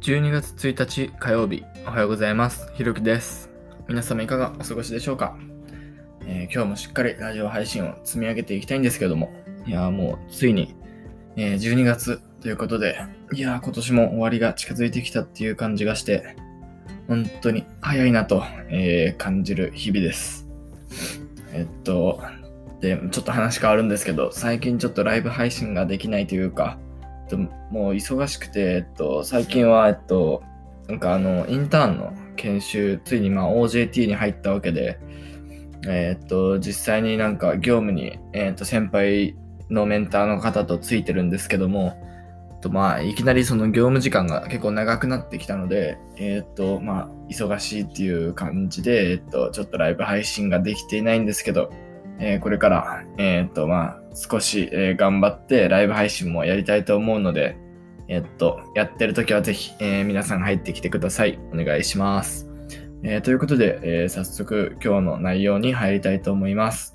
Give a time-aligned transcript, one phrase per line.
[0.00, 2.72] 12月1日火曜日、おはようございます。
[2.72, 3.50] ひろきです。
[3.86, 5.36] 皆様いかがお過ごしでしょうか、
[6.24, 9.30] えー今日もしっかりラジオ配信を積み上げていきたいんですけども、
[9.66, 10.74] いやーもうついに、
[11.36, 12.98] えー12月ということで、
[13.34, 16.34] いやー今年も終わりが近づいてきたっていう感じがして、
[17.06, 20.48] 本当に早いなと、えー感じる日々です。
[21.52, 22.22] えっと、
[22.80, 26.78] で、ちょっと話変わるんですけど、最近ちょっとライブ配信ができないというか、
[27.30, 30.42] ともう忙しくて、えっと、最近は、えっと、
[30.88, 34.98] なんかあの、インターンの研修、ついにまあ OJT に入ったわけで、
[35.86, 39.36] えっと、実際になんか業務に、えっと、先輩
[39.70, 41.96] のメンターの方とついてるんですけども、
[42.50, 51.70] えっと、まあ、いきなりその業務時間が結構長くなってきたので、えっと、まあ、忙しいっていう感じで、えっと、ちょっとライブ配信ができていないんですけど、
[52.18, 57.56] えーこれから、えっと、まあ、少し、えー頑張ってライブ配信もやりたいと思うので、
[58.08, 61.38] えっと、やってる時はぜひ、えー皆さん入ってきてください。
[61.52, 62.48] お願いします。
[63.02, 66.94] えということで、え早速今日の内容に入りたいと思います。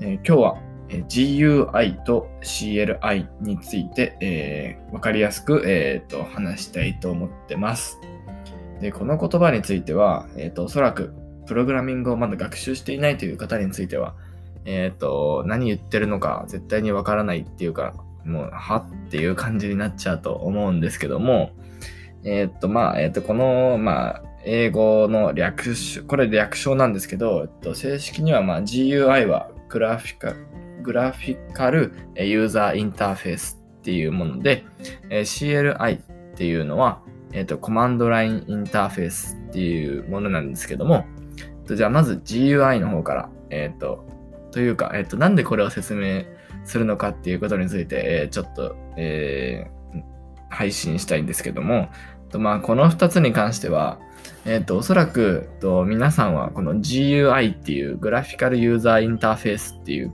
[0.00, 8.00] え今日は、え GUI と CLI について、えーわかりやすく、えーと話したいと思ってます。
[8.80, 11.12] で、この言葉については、えっ、と、おそらく
[11.46, 14.14] プログラミングをまだ学習していないという方については、
[14.70, 17.94] えっ、と、何言ってるのか絶対にわからないっていうか、
[18.26, 21.52] もう、はっていう感じになっちゃうと思うんですけども、
[22.22, 30.34] えっ、と、まあ、えっ、と、この、まあ、英語の略称、これ略称なんですけど、えっと、正式には、まあ、GUI はグラフィカ、
[30.82, 34.66] グラフィカルユーザーインターフェースっていうもので、
[35.08, 36.00] え CLI っ
[36.36, 37.00] ていうのは、
[37.32, 41.06] えっ、と、コマンドラインインターフェースっていうものなんですけども、
[41.38, 44.17] えっとじゃあまず GUI の方から、えっ、と、
[44.50, 46.24] というか、えっ、と、なんでこれを説明
[46.64, 49.78] するのかっていうことについて、えーちょっと、えー
[50.50, 51.88] 配信したいんですけども、
[52.30, 53.98] とまあ、この2つに関しては、
[54.44, 60.12] えっ、と、おそらく、と皆さんはこの GUI っていうグラフィカルユーザーインターフェースっていう、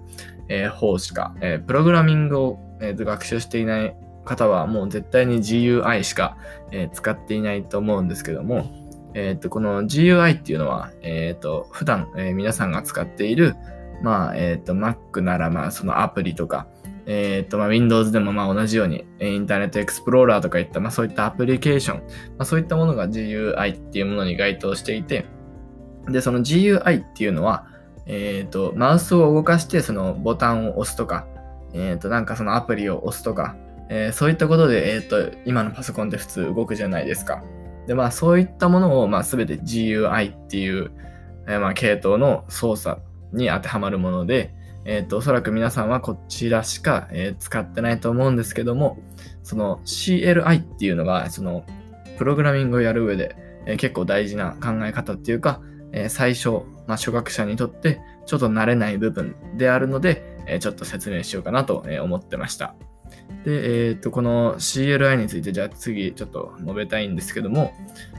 [0.48, 6.36] えー方しか、えープログラミングを、えーと学習していない方はもう絶対に GUI しか、
[6.72, 8.66] えー使っていないと思うんですけども、
[9.14, 13.54] えっ、と、この GUI っていうのは、えっ、と、普段、えー皆さんが使っている、
[14.04, 16.66] まあ、えっ、と、Mac なら、まあ、そのアプリとか、
[17.06, 22.04] えっ、と、まあ、Windows でもまあ同じように、インターネットエクスプローラーとかいった、まあ、そういったアプリケーション、ま
[22.40, 25.24] あ、そういったものが GUI っていうものに該当していて、
[26.06, 27.66] で、その GUI っていうのは、
[28.04, 31.26] えっ、と、マウスを動かして、そのボタンを押すとか、
[31.72, 33.56] えっ、と、なんかそのアプリを押すとか、
[33.88, 37.42] えそういったことで、えっ、と、今のパソコンって普通動くじゃないですか。
[37.86, 40.90] で、まあ、そういったものを、まあ、すべて GUI っていう、
[41.46, 43.00] えまあ、系統の操作
[43.34, 48.98] に当てはまるもので、えっ、と、おそらく皆さんはこちらしか、えー使ってないと思うんですけども、
[49.42, 51.64] その CLI っていうのが、その、
[52.18, 53.36] プログラミングをやる上で、
[53.66, 55.60] え結構大事な考え方っていうか、
[55.92, 56.50] え最初、
[56.86, 62.74] まあ、初学者にとってちょっと慣れない部分であるので、えちょっと説明しようかなと思ってました。
[63.44, 67.72] で、えっ、と、この CLI について、じゃあ次ちょっと述べたいんですけども、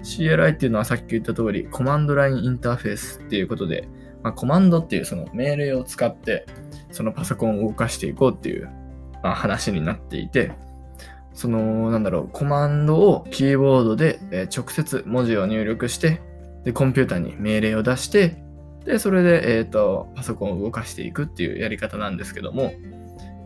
[0.03, 3.88] CLI っていうのはさっき言った通り、コマンドラインインターフェースっていうことで、
[4.25, 6.47] まあ、コマンドっていうその命令を使って、
[6.90, 8.72] そのパソコンを動かしていこうっていう、
[9.22, 10.52] まあ、話になっていて、
[11.36, 16.24] その、なんだろう、コマンドをキーボードで、え直接文字を入力して、
[16.64, 18.41] で、コンピューターに命令を出して、
[18.84, 22.74] で、それで、えっ、と、パソコンを動かしていくっていうやり方なんですけども、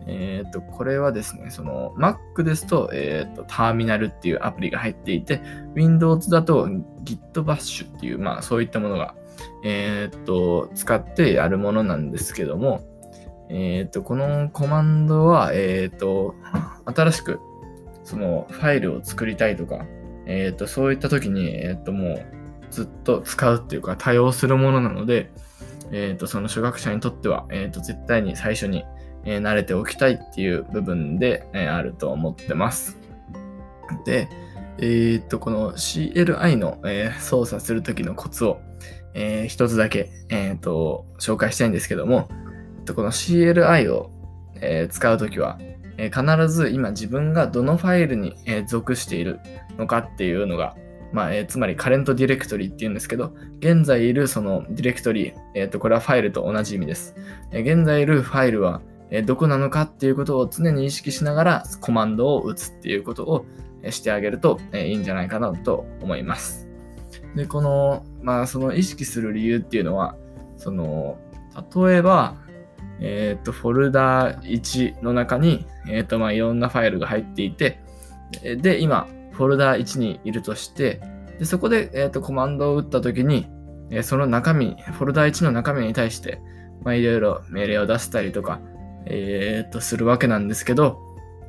[0.06, 5.42] えっ、と、これはですね、その、Mac ですと、えっ、と、ターミナルっていうアプリが入っていて、
[5.74, 6.68] Windows だと
[7.04, 9.14] Gitbash っていう、まあ、そういったものが、
[9.64, 12.82] えっ、と、使ってやるものなんですけども、
[13.48, 16.34] えっ、と、このコマンドは、えっ、と、
[16.84, 17.40] 新しく、
[18.04, 19.86] その、ファイルを作りたいとか、
[20.26, 22.22] えっ、と、そういった時に、えっ、と、もう、
[22.70, 25.30] ずっと使うっていうか、多用するものなので、
[25.90, 28.84] えっ、と、その初学者にとっては、えっ、と、絶対に最初に、
[29.24, 32.96] えー慣れておきたいっていう部分で、えーあると思ってます。
[34.04, 34.28] で、
[34.78, 38.60] えっ、と、この CLI の、え操作するときのコツを、
[39.14, 42.28] えー一つだけ、えっ、と、紹介したいんですけども、
[42.94, 44.10] この CLI を、
[44.60, 45.58] えー使うときは、
[45.96, 49.40] えー必ず今自分がどのファイルに、えー属している
[49.78, 50.76] のかっていうのが、
[51.12, 57.14] まあえーつまりカレントディレクトリっていうんですけど、現在いるそのディレクトリ、えーとこれはファイルと同じ意味です。
[57.52, 58.80] え現在いるファイルは、
[59.10, 63.44] えどこなのかっていうことを常に意識しながらコマンドを打つっていうことを
[63.90, 66.69] してあげると、えいいんじゃないかなと思います。
[67.34, 70.16] で、この、まあ、その意識する理由っていうのは、
[70.56, 71.18] その、
[71.74, 72.36] 例えば、
[73.00, 77.80] えっ、と、フォルダ1の中に、えっ、と、まあ、いろんなファイルが入っていて、
[78.42, 81.00] で、今、フォルダ1にいるとして、
[81.38, 83.46] でそこで、えーと、コマンドを打ったときに、
[83.90, 86.40] え、その中身、フォルダ1の中身に対して、
[86.82, 88.60] まあ、いろいろ命令を出したりとか、
[89.06, 90.98] えー、とするわけなんですけど、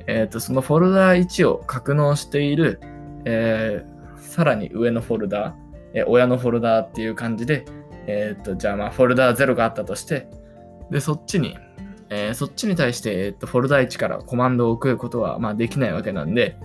[0.07, 2.79] えー、とそのフォルダ1を格納している、
[3.25, 5.53] えー、さらに上のフォルダー、
[5.94, 7.65] えー、親のフォルダーっていう感じで、
[8.07, 10.27] えー、とじゃあまあフォルダー0があったとして、
[10.89, 11.57] で、そっちに、
[12.09, 16.57] えー、そっちに対して、えー、とフォルダ1からコマンドを送ることは、まあ、できないわけなんで、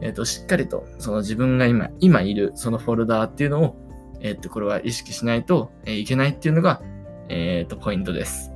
[0.00, 3.76] えー、としっかりとその自分が今今いるそのフォルダーっていうのを、
[4.20, 6.80] えー、とこれは意識しないと、え、いけないっていうのが、
[7.28, 8.50] えー、とポイントです。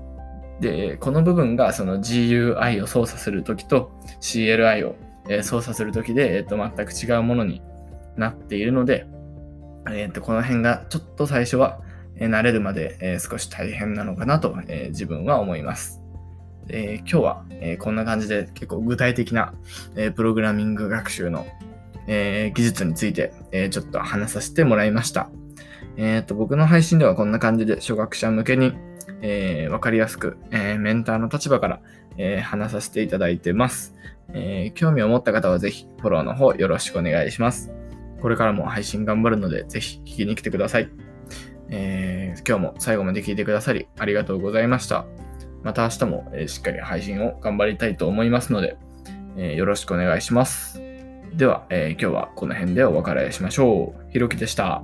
[0.61, 4.97] で、この部分がその GUI を操作するときと CLI を、
[5.29, 7.63] え、操作するときで、えー、と全く違うものに
[8.19, 9.07] なっているので、
[9.91, 11.81] えー、とこの辺がちょっと最初は、
[12.27, 16.03] 慣れるまで、え、少し大変なのかなと、え、自分は思います。
[16.69, 19.55] え、今日は、え、こんな感じで結構具体的な、
[19.97, 21.47] え、プログラミング学習の、
[22.11, 25.31] え技術について、えちょっと話させてもらいました。
[25.97, 28.73] えっ、と、僕の配信ではこんな感じで初学者向けに、
[29.21, 31.81] えわかりやすく、えメンターの立場から、
[32.17, 33.95] え話させていただいてます、
[34.33, 37.78] え興味を持った方はぜひフォローの方よろしくお願いします。
[38.21, 40.91] これからも配信頑張るので、ぜひ聞きに来てください。
[41.71, 45.07] えー、今日も最後まで聞いてくださりありがとうございました。
[45.63, 48.77] また明日も、えしっかり配信を頑張りたいと思いますので、
[49.37, 50.81] えよろしくお願いします。
[51.35, 54.13] では、え今日はこの辺でお別れしましょう。
[54.13, 54.83] ひろきでした。